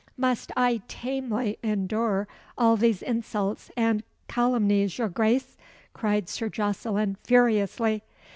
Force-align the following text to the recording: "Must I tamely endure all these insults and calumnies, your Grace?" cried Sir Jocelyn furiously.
"Must 0.17 0.51
I 0.57 0.81
tamely 0.87 1.59
endure 1.61 2.27
all 2.57 2.75
these 2.75 3.03
insults 3.03 3.69
and 3.77 4.01
calumnies, 4.27 4.97
your 4.97 5.09
Grace?" 5.09 5.57
cried 5.93 6.27
Sir 6.27 6.49
Jocelyn 6.49 7.17
furiously. 7.23 8.01